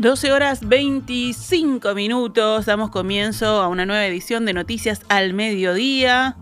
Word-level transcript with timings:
12 0.00 0.32
horas 0.32 0.66
25 0.66 1.94
minutos, 1.94 2.64
damos 2.64 2.88
comienzo 2.88 3.60
a 3.60 3.68
una 3.68 3.84
nueva 3.84 4.06
edición 4.06 4.46
de 4.46 4.54
Noticias 4.54 5.02
al 5.10 5.34
Mediodía 5.34 6.38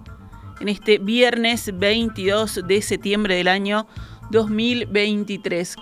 en 0.61 0.69
este 0.69 0.99
viernes 0.99 1.77
22 1.77 2.61
de 2.69 2.83
septiembre 2.83 3.35
del 3.35 3.49
año 3.49 3.89
2023. 4.31 5.75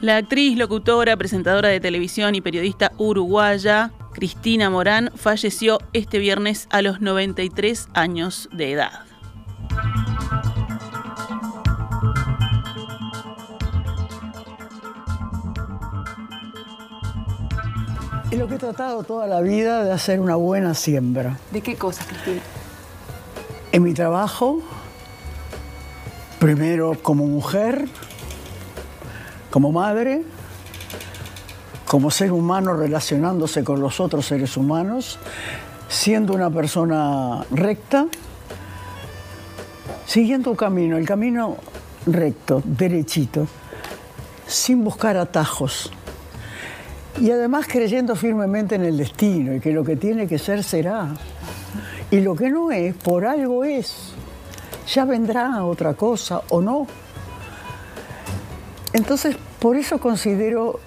La 0.00 0.18
actriz, 0.18 0.56
locutora, 0.56 1.16
presentadora 1.16 1.70
de 1.70 1.80
televisión 1.80 2.36
y 2.36 2.40
periodista 2.40 2.92
uruguaya 2.98 3.90
Cristina 4.12 4.70
Morán 4.70 5.10
falleció 5.16 5.78
este 5.92 6.20
viernes 6.20 6.68
a 6.70 6.82
los 6.82 7.00
93 7.00 7.88
años 7.94 8.48
de 8.52 8.70
edad. 8.70 9.09
Es 18.30 18.38
lo 18.38 18.46
que 18.46 18.54
he 18.54 18.58
tratado 18.58 19.02
toda 19.02 19.26
la 19.26 19.40
vida 19.40 19.82
de 19.82 19.90
hacer 19.90 20.20
una 20.20 20.36
buena 20.36 20.74
siembra. 20.74 21.36
¿De 21.50 21.62
qué 21.62 21.74
cosas, 21.74 22.06
Cristina? 22.06 22.40
En 23.72 23.82
mi 23.82 23.92
trabajo, 23.92 24.60
primero 26.38 26.96
como 27.02 27.26
mujer, 27.26 27.88
como 29.50 29.72
madre, 29.72 30.22
como 31.86 32.12
ser 32.12 32.30
humano 32.30 32.74
relacionándose 32.74 33.64
con 33.64 33.80
los 33.80 33.98
otros 33.98 34.26
seres 34.26 34.56
humanos, 34.56 35.18
siendo 35.88 36.32
una 36.32 36.50
persona 36.50 37.44
recta, 37.50 38.06
siguiendo 40.06 40.50
un 40.50 40.56
camino, 40.56 40.98
el 40.98 41.04
camino 41.04 41.56
recto, 42.06 42.62
derechito, 42.64 43.48
sin 44.46 44.84
buscar 44.84 45.16
atajos 45.16 45.90
y 47.20 47.30
además 47.30 47.66
creyendo 47.68 48.16
firmemente 48.16 48.76
en 48.76 48.84
el 48.84 48.96
destino 48.96 49.54
y 49.54 49.60
que 49.60 49.72
lo 49.72 49.84
que 49.84 49.94
tiene 49.96 50.26
que 50.26 50.38
ser 50.38 50.64
será. 50.64 51.08
Y 52.10 52.20
lo 52.20 52.34
que 52.34 52.48
no 52.48 52.72
es, 52.72 52.94
por 52.94 53.26
algo 53.26 53.62
es. 53.62 54.12
Ya 54.92 55.04
vendrá 55.04 55.62
otra 55.64 55.94
cosa 55.94 56.42
o 56.48 56.62
no. 56.62 56.86
Entonces, 58.94 59.36
por 59.60 59.76
eso 59.76 59.98
considero 59.98 60.80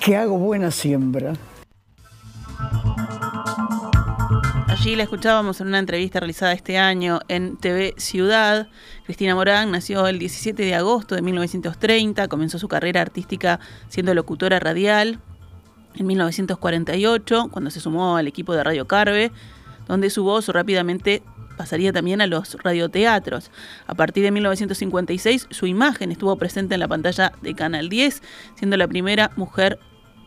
que 0.00 0.16
hago 0.16 0.36
buena 0.36 0.70
siembra. 0.70 1.32
Allí 4.84 4.96
la 4.96 5.04
escuchábamos 5.04 5.62
en 5.62 5.68
una 5.68 5.78
entrevista 5.78 6.20
realizada 6.20 6.52
este 6.52 6.76
año 6.76 7.20
en 7.28 7.56
TV 7.56 7.94
Ciudad. 7.96 8.68
Cristina 9.06 9.34
Morán 9.34 9.70
nació 9.70 10.06
el 10.06 10.18
17 10.18 10.62
de 10.62 10.74
agosto 10.74 11.14
de 11.14 11.22
1930, 11.22 12.28
comenzó 12.28 12.58
su 12.58 12.68
carrera 12.68 13.00
artística 13.00 13.60
siendo 13.88 14.12
locutora 14.12 14.60
radial 14.60 15.20
en 15.94 16.06
1948, 16.06 17.48
cuando 17.50 17.70
se 17.70 17.80
sumó 17.80 18.18
al 18.18 18.26
equipo 18.26 18.52
de 18.52 18.62
Radio 18.62 18.86
Carve, 18.86 19.32
donde 19.88 20.10
su 20.10 20.22
voz 20.22 20.48
rápidamente 20.48 21.22
pasaría 21.56 21.90
también 21.90 22.20
a 22.20 22.26
los 22.26 22.62
radioteatros. 22.62 23.50
A 23.86 23.94
partir 23.94 24.22
de 24.22 24.32
1956, 24.32 25.46
su 25.48 25.66
imagen 25.66 26.12
estuvo 26.12 26.36
presente 26.36 26.74
en 26.74 26.80
la 26.80 26.88
pantalla 26.88 27.32
de 27.40 27.54
Canal 27.54 27.88
10, 27.88 28.22
siendo 28.56 28.76
la 28.76 28.86
primera 28.86 29.30
mujer 29.36 29.78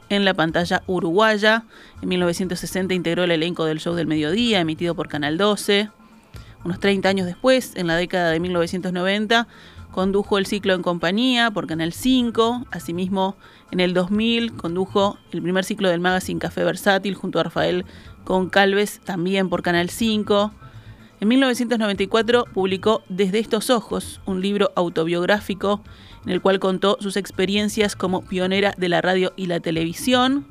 en 0.10 0.26
la 0.26 0.34
pantalla 0.34 0.84
uruguaya. 0.88 1.64
En 2.02 2.10
1960 2.10 2.94
integró 2.94 3.24
el 3.24 3.32
elenco 3.32 3.66
del 3.66 3.80
show 3.80 3.96
del 3.96 4.08
mediodía, 4.08 4.60
emitido 4.60 4.96
por 4.96 5.08
Canal 5.08 5.38
12. 5.38 5.90
Unos 6.64 6.80
30 6.80 7.10
años 7.10 7.26
después, 7.26 7.74
en 7.76 7.88
la 7.88 7.96
década 7.96 8.32
de 8.32 8.40
1990, 8.40 9.48
condujo 9.92 10.38
el 10.38 10.46
ciclo 10.46 10.74
en 10.74 10.82
compañía 10.82 11.52
por 11.52 11.68
Canal 11.68 11.94
5. 11.94 12.68
Asimismo, 12.72 13.36
en 13.72 13.80
el 13.80 13.94
2000 13.94 14.54
condujo 14.54 15.18
el 15.32 15.42
primer 15.42 15.66
ciclo 15.66 15.90
del 15.90 16.00
magazine 16.00 16.40
Café 16.40 16.64
Versátil 16.64 17.16
junto 17.16 17.40
a 17.40 17.44
Rafael 17.44 17.86
Concalves, 18.24 19.00
también 19.06 19.50
por 19.50 19.62
Canal 19.62 19.90
5. 19.90 20.52
En 21.20 21.30
1994 21.30 22.46
publicó 22.54 23.02
Desde 23.10 23.40
estos 23.40 23.72
ojos, 23.72 24.22
un 24.26 24.42
libro 24.42 24.72
autobiográfico 24.76 25.82
en 26.26 26.32
el 26.32 26.42
cual 26.42 26.60
contó 26.60 26.98
sus 27.00 27.18
experiencias 27.18 27.96
como 27.96 28.24
pionera 28.24 28.74
de 28.78 28.90
la 28.90 29.02
radio 29.02 29.34
y 29.36 29.48
la 29.48 29.60
televisión. 29.60 30.46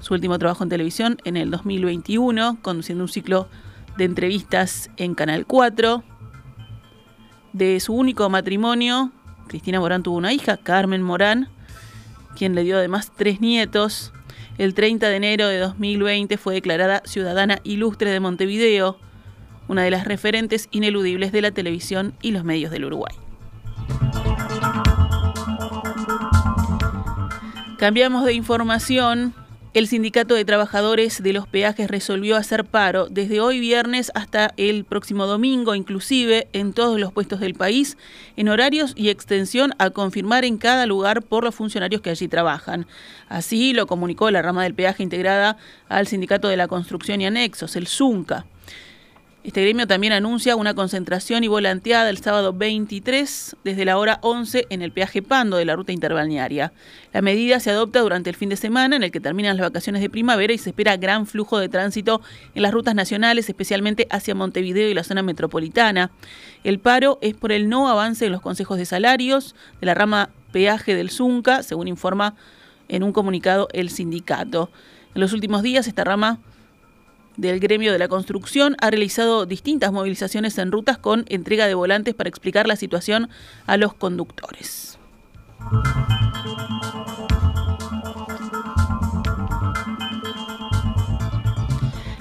Su 0.00 0.14
último 0.14 0.38
trabajo 0.38 0.64
en 0.64 0.70
televisión 0.70 1.18
en 1.24 1.36
el 1.36 1.50
2021, 1.50 2.58
conduciendo 2.62 3.04
un 3.04 3.08
ciclo 3.08 3.48
de 3.98 4.04
entrevistas 4.04 4.90
en 4.96 5.14
Canal 5.14 5.44
4. 5.44 6.02
De 7.52 7.80
su 7.80 7.92
único 7.92 8.30
matrimonio, 8.30 9.12
Cristina 9.46 9.78
Morán 9.78 10.02
tuvo 10.02 10.16
una 10.16 10.32
hija, 10.32 10.56
Carmen 10.56 11.02
Morán, 11.02 11.48
quien 12.34 12.54
le 12.54 12.62
dio 12.64 12.78
además 12.78 13.12
tres 13.14 13.42
nietos. 13.42 14.12
El 14.56 14.72
30 14.72 15.08
de 15.08 15.16
enero 15.16 15.48
de 15.48 15.58
2020 15.58 16.38
fue 16.38 16.54
declarada 16.54 17.02
ciudadana 17.04 17.58
ilustre 17.64 18.10
de 18.10 18.20
Montevideo, 18.20 18.98
una 19.68 19.82
de 19.82 19.90
las 19.90 20.04
referentes 20.04 20.68
ineludibles 20.70 21.32
de 21.32 21.42
la 21.42 21.50
televisión 21.50 22.14
y 22.22 22.30
los 22.32 22.44
medios 22.44 22.70
del 22.70 22.84
Uruguay. 22.84 23.14
Cambiamos 27.78 28.24
de 28.24 28.32
información. 28.32 29.34
El 29.74 29.88
Sindicato 29.88 30.36
de 30.36 30.44
Trabajadores 30.44 31.20
de 31.20 31.32
los 31.32 31.48
Peajes 31.48 31.90
resolvió 31.90 32.36
hacer 32.36 32.64
paro 32.64 33.08
desde 33.10 33.40
hoy 33.40 33.58
viernes 33.58 34.12
hasta 34.14 34.54
el 34.56 34.84
próximo 34.84 35.26
domingo, 35.26 35.74
inclusive 35.74 36.46
en 36.52 36.72
todos 36.72 37.00
los 37.00 37.12
puestos 37.12 37.40
del 37.40 37.54
país, 37.54 37.98
en 38.36 38.48
horarios 38.48 38.92
y 38.94 39.08
extensión 39.08 39.72
a 39.78 39.90
confirmar 39.90 40.44
en 40.44 40.58
cada 40.58 40.86
lugar 40.86 41.22
por 41.22 41.42
los 41.42 41.56
funcionarios 41.56 42.00
que 42.02 42.10
allí 42.10 42.28
trabajan. 42.28 42.86
Así 43.28 43.72
lo 43.72 43.88
comunicó 43.88 44.30
la 44.30 44.42
rama 44.42 44.62
del 44.62 44.74
peaje 44.74 45.02
integrada 45.02 45.56
al 45.88 46.06
Sindicato 46.06 46.46
de 46.46 46.56
la 46.56 46.68
Construcción 46.68 47.20
y 47.20 47.26
Anexos, 47.26 47.74
el 47.74 47.88
SUNCA. 47.88 48.46
Este 49.44 49.60
gremio 49.60 49.86
también 49.86 50.14
anuncia 50.14 50.56
una 50.56 50.72
concentración 50.72 51.44
y 51.44 51.48
volanteada 51.48 52.08
el 52.08 52.16
sábado 52.16 52.54
23 52.54 53.56
desde 53.62 53.84
la 53.84 53.98
hora 53.98 54.18
11 54.22 54.68
en 54.70 54.80
el 54.80 54.90
peaje 54.90 55.20
Pando 55.20 55.58
de 55.58 55.66
la 55.66 55.76
ruta 55.76 55.92
interbalnearia. 55.92 56.72
La 57.12 57.20
medida 57.20 57.60
se 57.60 57.68
adopta 57.68 58.00
durante 58.00 58.30
el 58.30 58.36
fin 58.36 58.48
de 58.48 58.56
semana 58.56 58.96
en 58.96 59.02
el 59.02 59.10
que 59.10 59.20
terminan 59.20 59.58
las 59.58 59.66
vacaciones 59.66 60.00
de 60.00 60.08
primavera 60.08 60.54
y 60.54 60.56
se 60.56 60.70
espera 60.70 60.96
gran 60.96 61.26
flujo 61.26 61.58
de 61.58 61.68
tránsito 61.68 62.22
en 62.54 62.62
las 62.62 62.72
rutas 62.72 62.94
nacionales, 62.94 63.50
especialmente 63.50 64.06
hacia 64.10 64.34
Montevideo 64.34 64.88
y 64.88 64.94
la 64.94 65.04
zona 65.04 65.22
metropolitana. 65.22 66.10
El 66.64 66.78
paro 66.78 67.18
es 67.20 67.34
por 67.34 67.52
el 67.52 67.68
no 67.68 67.90
avance 67.90 68.24
en 68.24 68.32
los 68.32 68.40
consejos 68.40 68.78
de 68.78 68.86
salarios 68.86 69.54
de 69.78 69.84
la 69.84 69.92
rama 69.92 70.30
peaje 70.52 70.94
del 70.94 71.10
Zunca, 71.10 71.62
según 71.62 71.86
informa 71.86 72.34
en 72.88 73.02
un 73.02 73.12
comunicado 73.12 73.68
el 73.74 73.90
sindicato. 73.90 74.70
En 75.14 75.20
los 75.20 75.34
últimos 75.34 75.62
días 75.62 75.86
esta 75.86 76.02
rama 76.02 76.40
del 77.36 77.60
gremio 77.60 77.92
de 77.92 77.98
la 77.98 78.08
construcción 78.08 78.76
ha 78.80 78.90
realizado 78.90 79.46
distintas 79.46 79.92
movilizaciones 79.92 80.58
en 80.58 80.72
rutas 80.72 80.98
con 80.98 81.24
entrega 81.28 81.66
de 81.66 81.74
volantes 81.74 82.14
para 82.14 82.28
explicar 82.28 82.66
la 82.66 82.76
situación 82.76 83.28
a 83.66 83.76
los 83.76 83.94
conductores. 83.94 84.98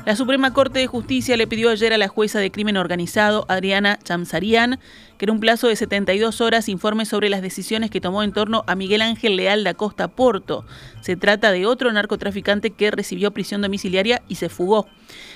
La 0.06 0.18
Suprema 0.18 0.51
Corte 0.51 0.80
de 0.80 0.88
Justicia 0.88 1.38
le 1.38 1.48
pidió 1.48 1.69
ayer 1.69 1.94
a 1.94 1.98
la 1.98 2.09
jueza 2.09 2.39
de 2.39 2.51
crimen 2.51 2.75
organizado, 2.75 3.45
Adriana 3.48 4.00
Chamsarian, 4.04 4.80
que 5.18 5.25
en 5.25 5.31
un 5.31 5.39
plazo 5.39 5.68
de 5.68 5.75
72 5.75 6.42
horas 6.42 6.69
informe 6.69 7.06
sobre 7.06 7.30
las 7.30 7.42
decisiones 7.42 7.92
que 7.92 8.01
tomó 8.01 8.24
en 8.24 8.33
torno 8.33 8.63
a 8.68 8.75
Miguel 8.75 9.01
Ángel 9.01 9.36
Leal 9.36 9.63
da 9.63 9.74
Costa 9.74 10.07
Porto. 10.07 10.65
Se 11.01 11.15
trata 11.15 11.51
de 11.51 11.65
otro 11.65 11.92
narcotraficante 11.92 12.71
que 12.71 12.92
recibió 12.92 13.31
prisión 13.31 13.62
domiciliaria 13.62 14.21
y 14.27 14.36
se 14.36 14.50
fugó. 14.50 14.88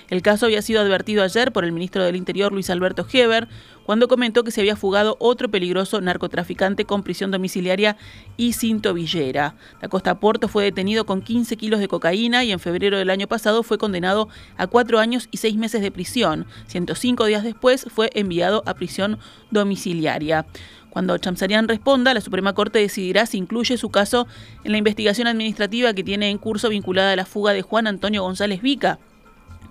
El 0.10 0.22
caso 0.22 0.46
había 0.46 0.62
sido 0.62 0.82
advertido 0.82 1.24
ayer 1.24 1.52
por 1.52 1.66
el 1.66 1.74
ministro 1.74 2.04
del 2.04 2.16
Interior, 2.16 2.54
Luis 2.54 2.70
Alberto 2.70 3.06
Heber, 3.12 3.48
cuando 3.86 4.08
comentó 4.08 4.44
que 4.44 4.52
se 4.52 4.62
había 4.62 4.76
fugado 4.76 5.16
otro 5.20 5.50
peligroso 5.50 6.02
narcotraficante 6.02 6.86
con 6.86 7.04
prisión 7.04 7.32
domiciliaria 7.32 7.98
y 8.36 8.54
sin 8.54 8.82
tobillera. 8.82 9.56
La 9.82 9.88
Costa 9.88 10.20
Porto 10.20 10.48
fue 10.50 10.66
detenido 10.66 11.06
con 11.06 11.22
15 11.22 11.56
kilos 11.56 11.80
de 11.80 11.88
cocaína 11.88 12.44
y 12.44 12.52
en 12.52 12.60
febrero 12.60 12.98
del 12.98 13.10
año 13.10 13.28
pasado 13.28 13.64
fue 13.64 13.78
condenado 13.78 14.28
a 14.58 14.68
cuatro 14.68 15.00
años 15.00 15.30
y 15.32 15.38
seis 15.38 15.56
meses 15.56 15.82
de 15.82 15.92
prisión. 15.92 16.46
105 16.68 17.26
días 17.26 17.44
después 17.44 17.88
fue 17.90 18.10
enviado 18.14 18.64
a 18.66 18.74
prisión 18.74 19.20
domiciliaria. 19.52 19.67
Cuando 20.90 21.18
Chamsarian 21.18 21.68
responda, 21.68 22.14
la 22.14 22.22
Suprema 22.22 22.54
Corte 22.54 22.80
decidirá 22.80 23.26
si 23.26 23.38
incluye 23.38 23.78
su 23.78 23.90
caso 23.90 24.28
en 24.64 24.72
la 24.72 24.78
investigación 24.78 25.28
administrativa 25.28 25.94
que 25.94 26.04
tiene 26.04 26.30
en 26.30 26.38
curso 26.38 26.70
vinculada 26.70 27.12
a 27.12 27.16
la 27.16 27.26
fuga 27.26 27.54
de 27.54 27.62
Juan 27.62 27.88
Antonio 27.88 28.24
González 28.24 28.62
Vica, 28.62 29.00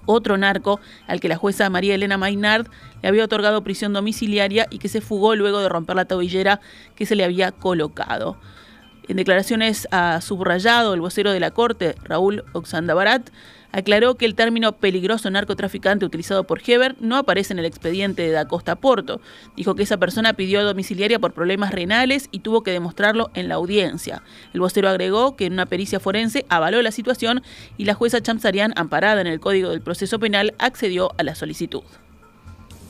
otro 0.07 0.37
narco 0.39 0.81
al 1.07 1.21
que 1.21 1.29
la 1.29 1.37
jueza 1.37 1.69
María 1.69 1.95
Elena 1.95 2.17
Maynard 2.17 2.69
le 3.03 3.09
había 3.09 3.25
otorgado 3.25 3.65
prisión 3.65 3.93
domiciliaria 3.93 4.69
y 4.71 4.79
que 4.79 4.89
se 4.89 5.01
fugó 5.01 5.35
luego 5.35 5.61
de 5.61 5.69
romper 5.69 5.97
la 5.97 6.05
tobillera 6.05 6.61
que 6.95 7.07
se 7.07 7.17
le 7.17 7.25
había 7.25 7.53
colocado. 7.53 8.39
En 9.08 9.17
declaraciones 9.17 9.87
a 9.93 10.20
subrayado, 10.20 10.93
el 10.93 11.00
vocero 11.00 11.31
de 11.31 11.38
la 11.38 11.53
Corte, 11.53 11.94
Raúl 12.03 12.44
Oxandabarat, 12.53 13.31
aclaró 13.70 14.17
que 14.17 14.25
el 14.25 14.35
término 14.35 14.73
peligroso 14.73 15.31
narcotraficante 15.31 16.05
utilizado 16.05 16.44
por 16.44 16.61
Heber 16.67 16.97
no 17.00 17.17
aparece 17.17 17.53
en 17.53 17.61
el 17.61 17.67
expediente 17.67 18.23
de 18.23 18.31
Da 18.31 18.49
Costa 18.49 18.75
Porto. 18.75 19.20
Dijo 19.56 19.75
que 19.75 19.85
esa 19.85 19.99
persona 19.99 20.32
pidió 20.32 20.64
domiciliaria 20.64 21.20
por 21.20 21.35
problemas 21.35 21.73
renales 21.73 22.29
y 22.32 22.41
tuvo 22.41 22.62
que 22.62 22.73
demostrarlo 22.73 23.31
en 23.35 23.49
la 23.49 23.56
audiencia. 23.56 24.23
El 24.55 24.61
vocero 24.61 24.88
agregó 24.88 25.37
que 25.37 25.47
en 25.47 25.52
una 25.52 25.67
pericia 25.67 26.00
forense 26.00 26.44
avaló 26.49 26.82
la 26.82 26.91
situación 26.91 27.43
y 27.76 27.85
la 27.85 27.94
jueza 27.94 28.20
Chamsarian, 28.20 28.73
amparada 28.76 29.20
en 29.20 29.26
el 29.26 29.41
Código 29.41 29.70
del 29.70 29.82
Proceso 29.82 30.19
Penal, 30.19 30.55
accedió 30.59 31.12
a 31.19 31.23
la 31.23 31.35
solicitud. 31.35 31.82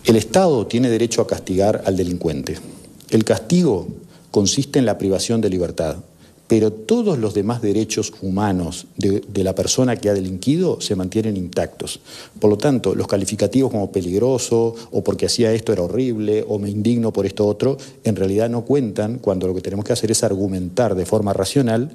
El 0.05 0.17
Estado 0.17 0.67
tiene 0.67 0.89
derecho 0.89 1.21
a 1.21 1.27
castigar 1.27 1.83
al 1.85 1.97
delincuente. 1.97 2.59
El 3.11 3.25
castigo 3.25 3.89
consiste 4.37 4.79
en 4.79 4.85
la 4.85 4.99
privación 4.99 5.41
de 5.41 5.49
libertad 5.49 5.97
pero 6.47 6.71
todos 6.71 7.19
los 7.19 7.33
demás 7.33 7.63
derechos 7.63 8.13
humanos 8.21 8.87
de, 8.99 9.23
la 9.43 9.55
persona 9.55 9.97
que 9.97 10.11
ha 10.11 10.15
delinquido 10.15 10.81
se 10.81 10.95
mantienen 10.95 11.37
intactos. 11.37 12.01
Por 12.39 12.51
lo 12.51 12.57
tanto, 12.57 12.95
los 12.95 13.09
calificativos 13.09 13.73
como 13.73 13.91
peligroso 13.91 14.75
o 14.93 15.03
porque 15.03 15.27
hacía 15.27 15.53
esto 15.53 15.73
era 15.73 15.83
horrible 15.83 16.45
o 16.47 16.59
me 16.59 16.71
indigno 16.71 17.13
por 17.13 17.27
esto 17.27 17.47
otro, 17.47 17.79
en 18.05 18.15
realidad 18.15 18.49
no 18.49 18.65
cuentan 18.65 19.19
cuando 19.19 19.49
lo 19.49 19.55
que 19.55 19.61
tenemos 19.61 19.85
que 19.85 19.95
hacer 19.95 20.11
es 20.11 20.23
argumentar 20.23 20.95
de 20.95 21.07
forma 21.07 21.33
racional 21.33 21.91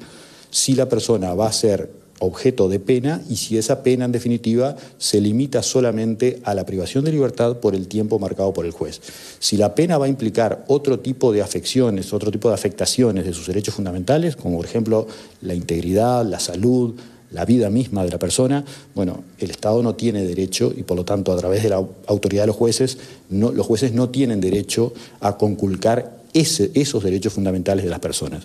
si 0.49 0.73
la 0.73 0.89
persona 0.89 1.33
va 1.33 1.47
a 1.47 1.53
ser 1.53 2.00
objeto 2.21 2.69
de 2.69 2.79
pena 2.79 3.21
y 3.29 3.35
si 3.35 3.57
esa 3.57 3.81
pena 3.81 4.05
en 4.05 4.11
definitiva 4.11 4.75
se 4.99 5.19
limita 5.19 5.63
solamente 5.63 6.39
a 6.43 6.53
la 6.53 6.65
privación 6.65 7.03
de 7.03 7.11
libertad 7.11 7.57
por 7.57 7.73
el 7.73 7.87
tiempo 7.87 8.19
marcado 8.19 8.53
por 8.53 8.65
el 8.65 8.71
juez. 8.71 9.01
Si 9.39 9.57
la 9.57 9.73
pena 9.73 9.97
va 9.97 10.05
a 10.05 10.09
implicar 10.09 10.63
otro 10.67 10.99
tipo 10.99 11.33
de 11.33 11.41
afecciones, 11.41 12.13
otro 12.13 12.31
tipo 12.31 12.47
de 12.49 12.53
afectaciones 12.53 13.25
de 13.25 13.33
sus 13.33 13.47
derechos 13.47 13.73
fundamentales, 13.73 14.35
como 14.35 14.57
por 14.57 14.65
ejemplo 14.65 15.07
la 15.41 15.55
integridad, 15.55 16.23
la 16.23 16.39
salud, 16.39 16.93
la 17.31 17.43
vida 17.45 17.69
misma 17.69 18.03
de 18.03 18.11
la 18.11 18.19
persona, 18.19 18.63
bueno, 18.93 19.23
el 19.39 19.49
Estado 19.49 19.81
no 19.81 19.95
tiene 19.95 20.23
derecho 20.23 20.71
y 20.75 20.83
por 20.83 20.97
lo 20.97 21.05
tanto 21.05 21.31
a 21.31 21.37
través 21.37 21.63
de 21.63 21.69
la 21.69 21.83
autoridad 22.05 22.43
de 22.43 22.47
los 22.47 22.55
jueces, 22.55 22.99
no, 23.29 23.51
los 23.51 23.65
jueces 23.65 23.93
no 23.93 24.09
tienen 24.09 24.41
derecho 24.41 24.93
a 25.21 25.37
conculcar 25.37 26.21
esos 26.33 27.03
derechos 27.03 27.33
fundamentales 27.33 27.83
de 27.83 27.89
las 27.89 27.99
personas. 27.99 28.43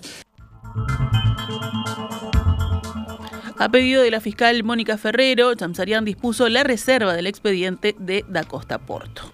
A 3.59 3.69
pedido 3.69 4.03
de 4.03 4.11
la 4.11 4.21
fiscal 4.21 4.63
Mónica 4.63 4.99
Ferrero, 4.99 5.55
Chamsarian 5.55 6.05
dispuso 6.05 6.47
la 6.47 6.63
reserva 6.63 7.13
del 7.13 7.25
expediente 7.25 7.95
de 7.97 8.23
Da 8.27 8.43
Costa 8.43 8.77
Porto. 8.77 9.33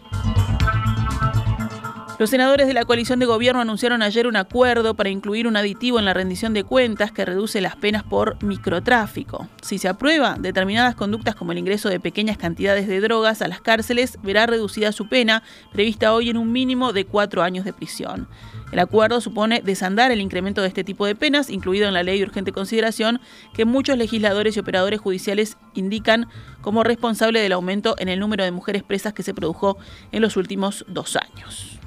Los 2.20 2.30
senadores 2.30 2.68
de 2.68 2.74
la 2.74 2.86
coalición 2.86 3.20
de 3.20 3.25
gobierno 3.25 3.60
anunciaron 3.60 4.02
ayer 4.02 4.25
un 4.25 4.38
acuerdo 4.38 4.94
para 4.94 5.10
incluir 5.10 5.46
un 5.46 5.58
aditivo 5.58 6.00
en 6.00 6.06
la 6.06 6.14
rendición 6.14 6.54
de 6.54 6.64
cuentas 6.64 7.12
que 7.12 7.25
reduce 7.25 7.60
las 7.60 7.75
penas 7.75 8.04
por 8.04 8.42
microtráfico. 8.42 9.50
Si 9.62 9.78
se 9.78 9.90
aprueba, 9.90 10.38
determinadas 10.40 10.96
conductas 10.96 11.36
como 11.36 11.52
el 11.52 11.58
ingreso 11.58 11.90
de 11.90 12.00
pequeñas 12.00 12.38
cantidades 12.38 12.88
de 12.88 13.02
drogas 13.02 13.42
a 13.42 13.50
las 13.50 13.60
cárceles 13.60 14.18
verá 14.24 14.46
reducida 14.46 14.94
su 14.94 15.10
pena, 15.10 15.44
prevista 15.74 16.14
hoy 16.14 16.30
en 16.30 16.38
un 16.38 16.50
mínimo 16.50 16.94
de 16.94 17.06
cuatro 17.06 17.44
años 17.44 17.66
de 17.66 17.74
prisión. 17.74 18.30
El 18.74 18.80
acuerdo 18.80 19.22
supone 19.22 19.62
desandar 19.64 20.12
el 20.12 20.20
incremento 20.20 20.64
de 20.64 20.68
este 20.68 20.84
tipo 20.84 21.06
de 21.06 21.14
penas, 21.14 21.52
incluido 21.52 21.88
en 21.88 21.94
la 21.94 22.02
ley 22.02 22.18
de 22.18 22.25
urgente 22.25 22.52
consideración, 22.52 23.22
que 23.54 23.66
muchos 23.66 24.00
legisladores 24.00 24.58
y 24.58 24.60
operadores 24.62 25.00
judiciales 25.00 25.58
indican 25.75 26.28
como 26.62 26.84
responsable 26.84 27.40
del 27.40 27.52
aumento 27.52 27.94
en 28.00 28.10
el 28.10 28.20
número 28.20 28.44
de 28.44 28.50
mujeres 28.50 28.81
presas 28.81 29.14
que 29.14 29.22
se 29.22 29.36
produjo 29.36 29.78
en 30.12 30.24
los 30.24 30.38
últimos 30.38 30.86
dos 30.88 31.16
años. 31.18 31.80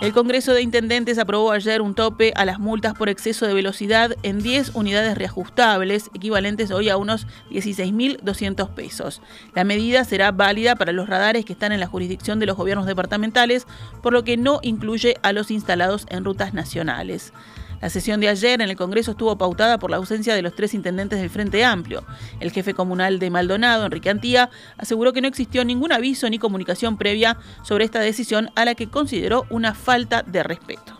El 0.00 0.14
Congreso 0.14 0.54
de 0.54 0.62
Intendentes 0.62 1.18
aprobó 1.18 1.52
ayer 1.52 1.82
un 1.82 1.94
tope 1.94 2.32
a 2.34 2.46
las 2.46 2.58
multas 2.58 2.94
por 2.94 3.10
exceso 3.10 3.46
de 3.46 3.52
velocidad 3.52 4.16
en 4.22 4.42
10 4.42 4.74
unidades 4.74 5.18
reajustables, 5.18 6.08
equivalentes 6.14 6.70
hoy 6.70 6.88
a 6.88 6.96
unos 6.96 7.26
16.200 7.50 8.70
pesos. 8.70 9.20
La 9.54 9.62
medida 9.62 10.04
será 10.04 10.32
válida 10.32 10.74
para 10.74 10.92
los 10.92 11.06
radares 11.06 11.44
que 11.44 11.52
están 11.52 11.72
en 11.72 11.80
la 11.80 11.86
jurisdicción 11.86 12.38
de 12.40 12.46
los 12.46 12.56
gobiernos 12.56 12.86
departamentales, 12.86 13.66
por 14.02 14.14
lo 14.14 14.24
que 14.24 14.38
no 14.38 14.60
incluye 14.62 15.18
a 15.22 15.34
los 15.34 15.50
instalados 15.50 16.06
en 16.08 16.24
rutas 16.24 16.54
nacionales. 16.54 17.34
La 17.80 17.88
sesión 17.88 18.20
de 18.20 18.28
ayer 18.28 18.60
en 18.60 18.68
el 18.68 18.76
Congreso 18.76 19.12
estuvo 19.12 19.36
pautada 19.38 19.78
por 19.78 19.90
la 19.90 19.96
ausencia 19.96 20.34
de 20.34 20.42
los 20.42 20.54
tres 20.54 20.74
intendentes 20.74 21.18
del 21.18 21.30
Frente 21.30 21.64
Amplio. 21.64 22.04
El 22.38 22.52
jefe 22.52 22.74
comunal 22.74 23.18
de 23.18 23.30
Maldonado, 23.30 23.86
Enrique 23.86 24.10
Antía, 24.10 24.50
aseguró 24.76 25.12
que 25.14 25.22
no 25.22 25.28
existió 25.28 25.64
ningún 25.64 25.92
aviso 25.92 26.28
ni 26.28 26.38
comunicación 26.38 26.98
previa 26.98 27.38
sobre 27.62 27.86
esta 27.86 28.00
decisión 28.00 28.50
a 28.54 28.66
la 28.66 28.74
que 28.74 28.90
consideró 28.90 29.46
una 29.48 29.74
falta 29.74 30.22
de 30.22 30.42
respeto. 30.42 30.98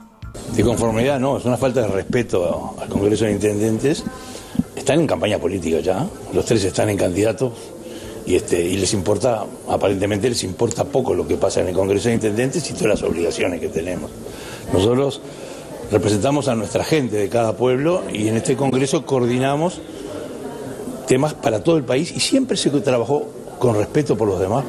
De 0.57 0.65
conformidad, 0.65 1.21
no, 1.21 1.37
es 1.37 1.45
una 1.45 1.59
falta 1.59 1.83
de 1.83 1.89
respeto 1.89 2.75
al 2.81 2.89
Congreso 2.89 3.27
de 3.27 3.33
Intendentes. 3.33 4.03
Están 4.75 5.01
en 5.01 5.07
campaña 5.07 5.39
política 5.39 5.81
ya, 5.81 6.07
los 6.33 6.45
tres 6.47 6.65
están 6.65 6.89
en 6.89 6.97
candidatos 6.97 7.53
y, 8.27 8.37
este, 8.37 8.65
les 8.65 8.95
importa, 8.95 9.45
aparentemente 9.69 10.29
les 10.29 10.43
importa 10.45 10.85
poco 10.85 11.15
lo 11.15 11.27
que 11.27 11.37
pasa 11.37 11.61
en 11.61 11.69
el 11.69 11.75
Congreso 11.75 12.09
de 12.09 12.15
Intendentes 12.15 12.71
y 12.71 12.73
todas 12.73 12.89
las 12.89 13.03
obligaciones 13.03 13.61
que 13.61 13.69
tenemos. 13.69 14.11
Nosotros 14.73 15.21
representamos 15.91 16.49
a 16.49 16.55
nuestra 16.55 16.85
gente 16.85 17.17
de 17.17 17.29
cada 17.29 17.57
pueblo 17.57 18.05
y 18.13 18.29
en 18.29 18.37
este 18.37 18.57
Congreso 18.57 19.05
coordinamos 19.05 19.81
temas 21.07 21.35
para 21.35 21.63
todo 21.63 21.77
el 21.77 21.85
país 21.85 22.13
y 22.15 22.21
siempre 22.21 22.57
se 22.57 22.71
trabajó 22.71 23.29
con 23.59 23.75
respeto 23.75 24.17
por 24.17 24.29
los 24.29 24.41
demás, 24.41 24.65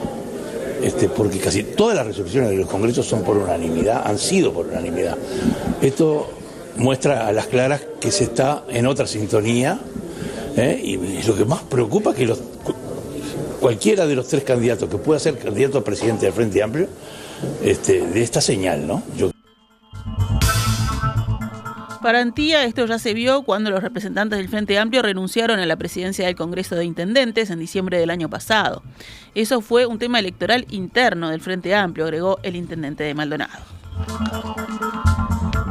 este, 0.84 1.08
porque 1.08 1.38
casi 1.38 1.64
todas 1.64 1.96
las 1.96 2.08
resoluciones 2.08 2.50
de 2.50 2.58
los 2.58 2.68
congresos 2.68 3.06
son 3.06 3.22
por 3.22 3.38
unanimidad, 3.38 4.02
han 4.06 4.18
sido 4.18 4.52
por 4.52 4.66
unanimidad. 4.66 5.18
Esto 5.82 6.30
muestra 6.78 7.28
a 7.28 7.32
las 7.32 7.48
claras 7.48 7.82
que 8.00 8.12
se 8.12 8.24
está 8.26 8.64
en 8.70 8.88
otra 8.88 9.06
sintonía 9.06 9.80
¿eh? 10.58 10.82
y 10.84 11.24
lo 11.28 11.36
que 11.36 11.46
más 11.46 11.62
preocupa 11.62 12.12
es 12.12 12.16
que 12.16 12.34
cualquiera 13.60 14.08
de 14.08 14.16
los 14.16 14.28
tres 14.28 14.44
candidatos 14.44 14.90
que 14.90 14.98
pueda 14.98 15.20
ser 15.20 15.38
candidato 15.38 15.78
a 15.78 15.84
presidente 15.84 16.26
del 16.26 16.34
Frente 16.34 16.64
Amplio 16.64 16.88
este, 17.64 18.02
de 18.08 18.24
esta 18.24 18.42
señal, 18.42 18.88
¿no? 18.88 19.04
Antía, 22.04 22.66
esto 22.66 22.86
ya 22.86 23.00
se 23.00 23.14
vio 23.14 23.44
cuando 23.44 23.70
los 23.70 23.82
representantes 23.82 24.38
del 24.38 24.50
Frente 24.50 24.78
Amplio 24.78 25.02
renunciaron 25.02 25.60
a 25.60 25.66
la 25.66 25.76
presidencia 25.76 26.26
del 26.26 26.36
Congreso 26.36 26.76
de 26.76 26.86
Intendentes 26.86 27.50
en 27.50 27.60
diciembre 27.60 28.00
del 28.00 28.10
año 28.10 28.30
pasado. 28.30 28.84
Eso 29.36 29.62
fue 29.62 29.86
un 29.86 30.00
tema 30.00 30.20
electoral 30.20 30.66
interno 30.70 31.30
del 31.30 31.42
Frente 31.42 31.74
Amplio, 31.74 32.06
agregó 32.06 32.40
el 32.44 32.56
intendente 32.56 33.04
de 33.04 33.14
Maldonado. 33.14 33.64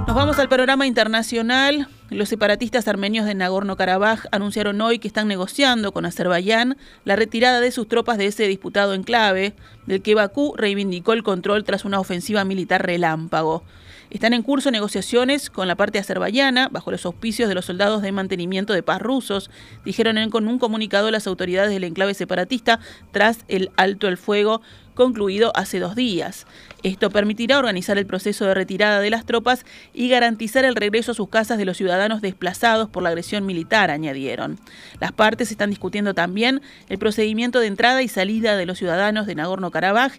Nos 0.07 0.17
vamos 0.17 0.39
al 0.39 0.49
panorama 0.49 0.87
internacional. 0.87 1.87
Los 2.11 2.29
separatistas 2.29 2.89
armenios 2.89 3.27
de 3.27 3.35
Nagorno-Karabaj 3.35 4.27
anunciaron 4.33 4.81
hoy 4.81 4.99
que 4.99 5.07
están 5.07 5.29
negociando 5.29 5.93
con 5.93 6.05
Azerbaiyán 6.05 6.77
la 7.05 7.15
retirada 7.15 7.61
de 7.61 7.71
sus 7.71 7.87
tropas 7.87 8.19
de 8.19 8.27
ese 8.27 8.49
disputado 8.49 8.95
enclave, 8.95 9.55
del 9.87 10.03
que 10.03 10.17
Bakú 10.17 10.55
reivindicó 10.57 11.13
el 11.13 11.23
control 11.23 11.63
tras 11.63 11.85
una 11.85 12.01
ofensiva 12.01 12.45
militar 12.45 12.85
relámpago. 12.85 13.63
Están 14.11 14.35
en 14.35 14.43
curso 14.43 14.73
negociaciones 14.73 15.51
con 15.51 15.69
la 15.69 15.77
parte 15.77 16.01
azerbaiyana, 16.01 16.69
bajo 16.69 16.91
los 16.91 17.07
auspicios 17.07 17.49
de 17.49 17.55
los 17.55 17.67
soldados 17.67 18.03
de 18.03 18.11
mantenimiento 18.11 18.73
de 18.73 18.83
paz 18.83 19.01
rusos, 19.01 19.51
dijeron 19.85 20.19
en, 20.19 20.31
con 20.31 20.49
un 20.49 20.59
comunicado 20.59 21.13
las 21.13 21.29
autoridades 21.29 21.71
del 21.71 21.85
enclave 21.85 22.15
separatista 22.15 22.81
tras 23.13 23.45
el 23.47 23.71
alto 23.77 24.09
el 24.09 24.17
fuego 24.17 24.63
concluido 24.95 25.53
hace 25.55 25.79
dos 25.79 25.95
días. 25.95 26.49
Esto 26.83 27.11
permitirá 27.11 27.61
organizar 27.61 27.99
el 27.99 28.07
proceso 28.07 28.45
de 28.47 28.55
retirada 28.55 28.99
de 28.99 29.11
las 29.11 29.25
tropas 29.27 29.65
y 29.95 30.09
garantizar 30.09 30.65
el 30.65 30.75
regreso 30.75 31.13
a 31.13 31.15
sus 31.15 31.29
casas 31.29 31.57
de 31.57 31.65
los 31.65 31.77
ciudadanos 31.77 32.21
desplazados 32.21 32.89
por 32.89 33.05
la 33.05 33.11
agresión 33.11 33.47
militar, 33.47 33.93
añadieron. 33.93 34.59
Las 34.99 35.13
partes 35.13 35.53
están 35.53 35.71
discutiendo 35.71 36.15
también 36.15 36.63
el 36.89 36.99
procedimiento 36.99 37.61
de 37.61 37.69
entrada 37.69 38.03
y 38.03 38.09
salida 38.09 38.57
de 38.57 38.67
los 38.67 38.77
ciudadanos 38.77 39.27
de 39.27 39.37
Nagorno-Karabaj, 39.37 40.19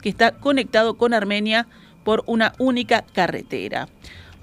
que 0.00 0.08
está 0.08 0.30
conectado 0.30 0.94
con 0.94 1.12
Armenia 1.12 1.66
por 2.04 2.22
una 2.26 2.52
única 2.58 3.04
carretera. 3.12 3.88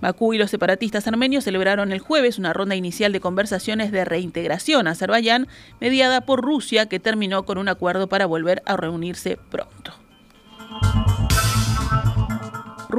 Bakú 0.02 0.34
y 0.34 0.38
los 0.38 0.50
separatistas 0.50 1.08
armenios 1.08 1.44
celebraron 1.44 1.92
el 1.92 2.00
jueves 2.00 2.40
una 2.40 2.54
ronda 2.54 2.76
inicial 2.76 3.12
de 3.12 3.20
conversaciones 3.20 3.92
de 3.92 4.06
reintegración 4.06 4.88
a 4.88 4.92
Azerbaiyán, 4.92 5.48
mediada 5.82 6.22
por 6.22 6.42
Rusia, 6.42 6.86
que 6.86 7.00
terminó 7.00 7.44
con 7.44 7.58
un 7.58 7.68
acuerdo 7.68 8.08
para 8.08 8.26
volver 8.26 8.64
a 8.66 8.78
reunirse 8.78 9.38
pronto. 9.50 9.99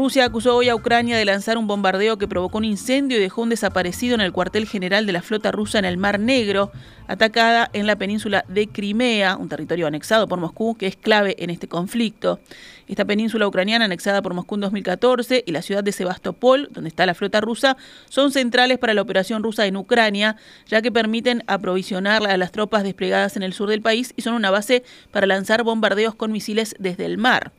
Rusia 0.01 0.25
acusó 0.25 0.57
hoy 0.57 0.71
a 0.71 0.75
Ucrania 0.75 1.19
de 1.19 1.27
lanzar 1.27 1.59
un 1.59 1.67
bombardeo 1.67 2.17
que 2.17 2.27
provocó 2.27 2.57
un 2.57 2.65
incendio 2.65 3.19
y 3.19 3.21
dejó 3.21 3.43
un 3.43 3.51
desaparecido 3.51 4.15
en 4.15 4.23
el 4.23 4.33
cuartel 4.33 4.67
general 4.67 5.05
de 5.05 5.13
la 5.13 5.21
flota 5.21 5.53
rusa 5.53 5.79
en 5.79 5.85
el 5.85 5.99
Mar 5.99 6.19
Negro, 6.19 6.73
atacada 7.07 7.69
en 7.75 7.87
la 7.87 7.97
península 7.97 8.47
de 8.49 8.67
Crimea, 8.67 9.37
un 9.37 9.51
territorio 9.51 9.87
anexado 9.87 10.27
por 10.27 10.41
Moscú 10.41 10.75
que 10.75 10.87
es 10.87 10.97
clave 10.97 11.37
en 11.39 11.51
este 11.51 11.69
conflicto. 11.69 12.41
Esta 12.89 13.05
península 13.05 13.47
ucraniana 13.47 13.85
anexada 13.85 14.23
por 14.23 14.33
Moscú 14.33 14.55
en 14.55 14.63
2014 14.63 15.45
y 15.47 15.53
la 15.53 15.61
ciudad 15.61 15.85
de 15.85 15.93
Sebastopol, 15.93 16.71
donde 16.73 16.89
está 16.89 17.05
la 17.05 17.13
flota 17.13 17.43
rusa, 17.43 17.77
son 18.09 18.33
centrales 18.33 18.79
para 18.79 18.95
la 18.95 19.03
operación 19.03 19.43
rusa 19.43 19.67
en 19.67 19.77
Ucrania, 19.77 20.37
ya 20.67 20.81
que 20.81 20.91
permiten 20.91 21.45
aprovisionar 21.47 22.27
a 22.27 22.39
las 22.39 22.53
tropas 22.53 22.85
desplegadas 22.85 23.37
en 23.37 23.43
el 23.43 23.53
sur 23.53 23.69
del 23.69 23.83
país 23.83 24.15
y 24.17 24.23
son 24.23 24.33
una 24.33 24.51
base 24.51 24.83
para 25.11 25.27
lanzar 25.27 25.63
bombardeos 25.63 26.15
con 26.15 26.33
misiles 26.33 26.75
desde 26.79 27.05
el 27.05 27.19
mar. 27.19 27.53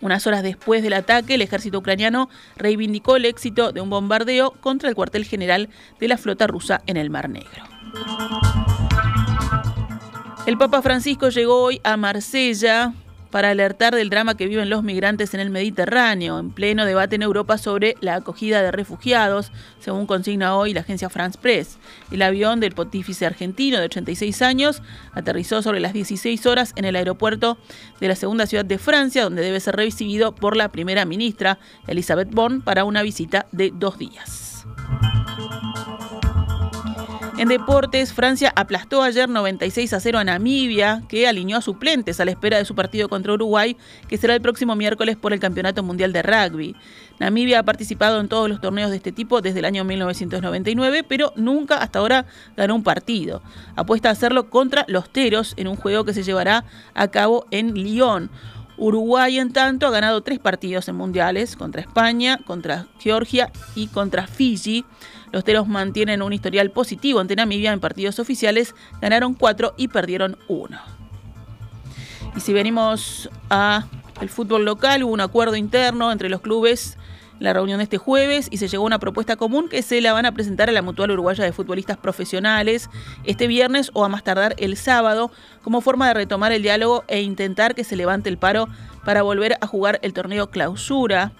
Unas 0.00 0.26
horas 0.26 0.42
después 0.42 0.82
del 0.82 0.94
ataque, 0.94 1.34
el 1.34 1.42
ejército 1.42 1.78
ucraniano 1.78 2.28
reivindicó 2.56 3.16
el 3.16 3.26
éxito 3.26 3.72
de 3.72 3.80
un 3.80 3.90
bombardeo 3.90 4.52
contra 4.60 4.88
el 4.88 4.94
cuartel 4.94 5.24
general 5.24 5.68
de 5.98 6.08
la 6.08 6.16
flota 6.16 6.46
rusa 6.46 6.80
en 6.86 6.96
el 6.96 7.10
Mar 7.10 7.28
Negro. 7.28 7.62
El 10.46 10.56
Papa 10.56 10.82
Francisco 10.82 11.28
llegó 11.28 11.62
hoy 11.62 11.80
a 11.84 11.96
Marsella 11.96 12.94
para 13.30 13.50
alertar 13.50 13.94
del 13.94 14.10
drama 14.10 14.36
que 14.36 14.46
viven 14.46 14.70
los 14.70 14.82
migrantes 14.82 15.34
en 15.34 15.40
el 15.40 15.50
Mediterráneo, 15.50 16.38
en 16.38 16.50
pleno 16.50 16.84
debate 16.84 17.16
en 17.16 17.22
Europa 17.22 17.58
sobre 17.58 17.94
la 18.00 18.16
acogida 18.16 18.62
de 18.62 18.72
refugiados, 18.72 19.52
según 19.78 20.06
consigna 20.06 20.56
hoy 20.56 20.74
la 20.74 20.80
agencia 20.80 21.08
France 21.08 21.38
Press. 21.40 21.78
El 22.10 22.22
avión 22.22 22.60
del 22.60 22.74
pontífice 22.74 23.26
argentino 23.26 23.78
de 23.78 23.84
86 23.84 24.42
años 24.42 24.82
aterrizó 25.12 25.62
sobre 25.62 25.80
las 25.80 25.92
16 25.92 26.44
horas 26.46 26.72
en 26.76 26.84
el 26.84 26.96
aeropuerto 26.96 27.58
de 28.00 28.08
la 28.08 28.16
segunda 28.16 28.46
ciudad 28.46 28.64
de 28.64 28.78
Francia, 28.78 29.24
donde 29.24 29.42
debe 29.42 29.60
ser 29.60 29.76
recibido 29.76 30.34
por 30.34 30.56
la 30.56 30.70
primera 30.70 31.04
ministra, 31.04 31.58
Elisabeth 31.86 32.30
Born, 32.30 32.62
para 32.62 32.84
una 32.84 33.02
visita 33.02 33.46
de 33.52 33.72
dos 33.74 33.98
días. 33.98 34.66
En 37.40 37.48
deportes, 37.48 38.12
Francia 38.12 38.52
aplastó 38.54 39.02
ayer 39.02 39.26
96 39.26 39.94
a 39.94 40.00
0 40.00 40.18
a 40.18 40.24
Namibia, 40.24 41.00
que 41.08 41.26
alineó 41.26 41.56
a 41.56 41.62
suplentes 41.62 42.20
a 42.20 42.26
la 42.26 42.32
espera 42.32 42.58
de 42.58 42.66
su 42.66 42.74
partido 42.74 43.08
contra 43.08 43.32
Uruguay, 43.32 43.78
que 44.08 44.18
será 44.18 44.34
el 44.34 44.42
próximo 44.42 44.76
miércoles 44.76 45.16
por 45.16 45.32
el 45.32 45.40
Campeonato 45.40 45.82
Mundial 45.82 46.12
de 46.12 46.20
Rugby. 46.20 46.76
Namibia 47.18 47.60
ha 47.60 47.62
participado 47.62 48.20
en 48.20 48.28
todos 48.28 48.50
los 48.50 48.60
torneos 48.60 48.90
de 48.90 48.98
este 48.98 49.10
tipo 49.10 49.40
desde 49.40 49.60
el 49.60 49.64
año 49.64 49.84
1999, 49.84 51.02
pero 51.02 51.32
nunca 51.34 51.78
hasta 51.78 52.00
ahora 52.00 52.26
ganó 52.58 52.74
un 52.74 52.82
partido. 52.82 53.40
Apuesta 53.74 54.10
a 54.10 54.12
hacerlo 54.12 54.50
contra 54.50 54.84
los 54.86 55.08
Teros 55.08 55.54
en 55.56 55.66
un 55.66 55.76
juego 55.76 56.04
que 56.04 56.12
se 56.12 56.24
llevará 56.24 56.66
a 56.92 57.08
cabo 57.08 57.46
en 57.50 57.72
Lyon. 57.72 58.30
Uruguay, 58.76 59.38
en 59.38 59.52
tanto, 59.52 59.86
ha 59.86 59.90
ganado 59.90 60.22
tres 60.22 60.38
partidos 60.38 60.88
en 60.88 60.96
mundiales, 60.96 61.56
contra 61.56 61.80
España, 61.80 62.38
contra 62.46 62.86
Georgia 62.98 63.50
y 63.74 63.88
contra 63.88 64.26
Fiji. 64.26 64.84
Los 65.32 65.44
teros 65.44 65.68
mantienen 65.68 66.22
un 66.22 66.32
historial 66.32 66.70
positivo 66.70 67.20
ante 67.20 67.36
Namibia 67.36 67.72
en 67.72 67.80
partidos 67.80 68.18
oficiales, 68.18 68.74
ganaron 69.00 69.34
cuatro 69.34 69.74
y 69.76 69.88
perdieron 69.88 70.36
uno. 70.48 70.78
Y 72.36 72.40
si 72.40 72.52
venimos 72.52 73.30
a 73.48 73.86
el 74.20 74.28
fútbol 74.28 74.64
local, 74.64 75.02
hubo 75.02 75.12
un 75.12 75.20
acuerdo 75.20 75.56
interno 75.56 76.12
entre 76.12 76.28
los 76.28 76.40
clubes 76.40 76.98
la 77.40 77.54
reunión 77.54 77.78
de 77.78 77.84
este 77.84 77.98
jueves 77.98 78.48
y 78.50 78.58
se 78.58 78.68
llegó 78.68 78.84
a 78.84 78.86
una 78.86 78.98
propuesta 78.98 79.36
común 79.36 79.68
que 79.68 79.82
se 79.82 80.00
la 80.00 80.12
van 80.12 80.26
a 80.26 80.32
presentar 80.32 80.68
a 80.68 80.72
la 80.72 80.82
Mutual 80.82 81.10
Uruguaya 81.10 81.42
de 81.42 81.52
Futbolistas 81.52 81.96
Profesionales 81.96 82.88
este 83.24 83.46
viernes 83.46 83.90
o 83.94 84.04
a 84.04 84.08
más 84.08 84.22
tardar 84.22 84.54
el 84.58 84.76
sábado 84.76 85.32
como 85.62 85.80
forma 85.80 86.06
de 86.08 86.14
retomar 86.14 86.52
el 86.52 86.62
diálogo 86.62 87.02
e 87.08 87.22
intentar 87.22 87.74
que 87.74 87.82
se 87.82 87.96
levante 87.96 88.28
el 88.28 88.38
paro 88.38 88.68
para 89.04 89.22
volver 89.22 89.56
a 89.60 89.66
jugar 89.66 89.98
el 90.02 90.12
torneo 90.12 90.50
clausura 90.50 91.32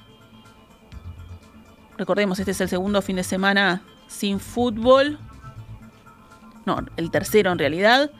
Recordemos, 2.00 2.38
este 2.38 2.52
es 2.52 2.60
el 2.62 2.70
segundo 2.70 3.02
fin 3.02 3.16
de 3.16 3.22
semana 3.22 3.82
sin 4.06 4.40
fútbol. 4.40 5.18
No, 6.64 6.78
el 6.96 7.10
tercero 7.10 7.52
en 7.52 7.58
realidad. 7.58 8.10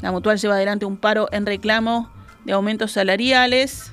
La 0.00 0.12
Mutual 0.12 0.38
lleva 0.38 0.54
adelante 0.54 0.84
un 0.84 0.96
paro 0.96 1.28
en 1.32 1.44
reclamo 1.44 2.08
de 2.44 2.52
aumentos 2.52 2.92
salariales. 2.92 3.92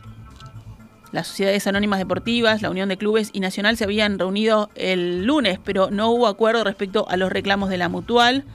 Las 1.11 1.25
sociedades 1.25 1.65
anónimas 1.65 1.97
deportivas, 1.97 2.61
la 2.61 2.69
Unión 2.69 2.89
de 2.89 2.97
Clubes 2.99 3.31
y 3.33 3.39
Nacional 3.39 3.75
se 3.75 3.85
habían 3.85 4.19
reunido 4.19 4.69
el 4.75 5.25
lunes, 5.25 5.59
pero 5.63 5.89
no 5.89 6.11
hubo 6.11 6.27
acuerdo 6.27 6.63
respecto 6.63 7.09
a 7.09 7.17
los 7.17 7.31
reclamos 7.31 7.71
de 7.71 7.77
la 7.77 7.89
Mutual. 7.89 8.45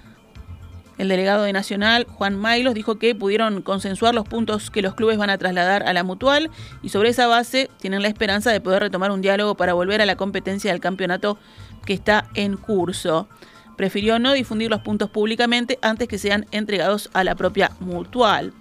El 1.03 1.09
delegado 1.09 1.43
de 1.43 1.53
Nacional, 1.53 2.07
Juan 2.09 2.37
Mailos, 2.37 2.75
dijo 2.75 2.95
que 2.95 3.17
pudieron 3.17 3.61
consensuar 3.63 4.15
los 4.15 4.25
puntos 4.25 4.71
que 4.71 4.83
los 4.83 4.95
clubes 4.95 5.19
van 5.19 5.31
a 5.31 5.37
trasladar 5.37 5.83
a 5.83 5.93
la 5.93 6.05
mutual 6.05 6.49
y 6.81 6.91
sobre 6.91 7.09
esa 7.09 7.27
base 7.27 7.69
tienen 7.81 8.03
la 8.03 8.09
esperanza 8.09 8.53
de 8.53 8.61
poder 8.61 8.83
retomar 8.83 9.11
un 9.11 9.21
diálogo 9.21 9.57
para 9.57 9.73
volver 9.73 10.01
a 10.01 10.07
la 10.07 10.15
competencia 10.15 10.71
del 10.71 10.81
campeonato 10.81 11.39
que 11.85 11.93
está 11.93 12.29
en 12.35 12.57
curso. 12.57 13.27
Prefirió 13.77 14.21
no 14.21 14.33
difundir 14.33 14.71
los 14.71 14.83
puntos 14.83 15.11
públicamente 15.11 15.77
antes 15.83 16.07
que 16.07 16.19
sean 16.19 16.47
entregados 16.53 17.11
a 17.15 17.25
la 17.25 17.35
propia 17.35 17.73
mutual. 17.81 18.53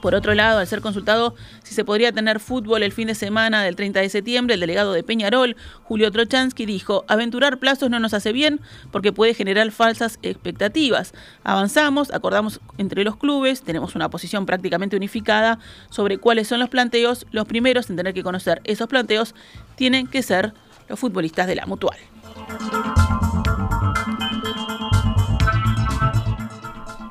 Por 0.00 0.14
otro 0.14 0.34
lado, 0.34 0.60
al 0.60 0.66
ser 0.66 0.80
consultado 0.80 1.34
si 1.62 1.74
se 1.74 1.84
podría 1.84 2.12
tener 2.12 2.40
fútbol 2.40 2.82
el 2.82 2.92
fin 2.92 3.08
de 3.08 3.14
semana 3.14 3.62
del 3.62 3.76
30 3.76 4.00
de 4.00 4.08
septiembre, 4.08 4.54
el 4.54 4.60
delegado 4.60 4.92
de 4.92 5.02
Peñarol, 5.02 5.56
Julio 5.82 6.10
Trochansky, 6.12 6.66
dijo, 6.66 7.04
aventurar 7.08 7.58
plazos 7.58 7.90
no 7.90 7.98
nos 7.98 8.14
hace 8.14 8.32
bien 8.32 8.60
porque 8.92 9.12
puede 9.12 9.34
generar 9.34 9.70
falsas 9.72 10.18
expectativas. 10.22 11.12
Avanzamos, 11.42 12.12
acordamos 12.12 12.60
entre 12.78 13.04
los 13.04 13.16
clubes, 13.16 13.62
tenemos 13.62 13.94
una 13.94 14.08
posición 14.08 14.46
prácticamente 14.46 14.96
unificada 14.96 15.58
sobre 15.90 16.18
cuáles 16.18 16.48
son 16.48 16.60
los 16.60 16.68
planteos. 16.68 17.26
Los 17.32 17.46
primeros 17.46 17.90
en 17.90 17.96
tener 17.96 18.14
que 18.14 18.22
conocer 18.22 18.60
esos 18.64 18.88
planteos 18.88 19.34
tienen 19.76 20.06
que 20.06 20.22
ser 20.22 20.52
los 20.88 20.98
futbolistas 20.98 21.46
de 21.46 21.56
la 21.56 21.66
mutual. 21.66 21.98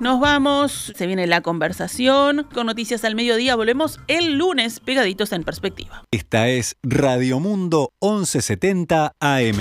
Nos 0.08 0.22
vamos, 0.22 0.94
se 0.96 1.06
viene 1.06 1.28
la 1.28 1.42
conversación 1.42 2.48
con 2.54 2.68
noticias 2.68 3.04
al 3.04 3.14
mediodía. 3.14 3.58
Volvemos 3.58 4.00
el 4.08 4.38
lunes 4.38 4.80
pegaditos 4.80 5.34
en 5.34 5.44
perspectiva. 5.44 6.04
Esta 6.12 6.48
es 6.48 6.78
Radio 6.82 7.42
Mundo 7.42 7.92
1170 8.02 9.12
AM. 9.20 9.58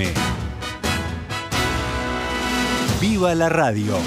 ¡Viva 3.01 3.35
la 3.35 3.49
radio! 3.49 3.97